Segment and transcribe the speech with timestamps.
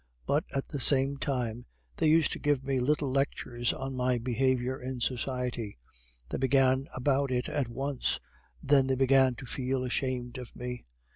[0.25, 1.67] But, at the same time,
[1.97, 5.77] they used to give me little lectures on my behavior in society;
[6.29, 8.19] they began about it at once.
[8.63, 10.85] Then they began to feel ashamed of me.